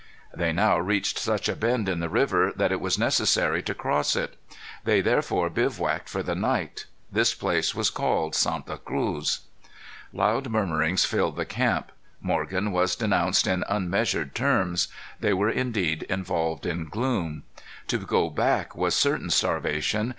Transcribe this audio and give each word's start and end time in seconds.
They 0.33 0.51
now 0.51 0.79
reached 0.79 1.19
such 1.19 1.47
a 1.47 1.55
bend 1.55 1.87
in 1.87 1.99
the 1.99 2.09
river 2.09 2.51
that 2.55 2.71
it 2.71 2.81
was 2.81 2.97
necessary 2.97 3.61
to 3.61 3.75
cross 3.75 4.15
it. 4.15 4.35
They 4.83 4.99
therefore 4.99 5.47
bivouacked 5.51 6.09
for 6.09 6.23
the 6.23 6.33
night. 6.33 6.87
This 7.11 7.35
place 7.35 7.75
was 7.75 7.91
called 7.91 8.33
Santa 8.33 8.79
Cruz. 8.79 9.41
Loud 10.11 10.49
murmurings 10.49 11.05
filled 11.05 11.35
the 11.35 11.45
camp. 11.45 11.91
Morgan 12.19 12.71
was 12.71 12.95
denounced 12.95 13.45
in 13.45 13.63
unmeasured 13.69 14.33
terms. 14.33 14.87
They 15.19 15.33
were 15.35 15.51
indeed 15.51 16.01
involved 16.09 16.65
in 16.65 16.85
gloom. 16.89 17.43
To 17.89 17.99
go 17.99 18.31
back 18.31 18.75
was 18.75 18.95
certain 18.95 19.29
starvation. 19.29 20.09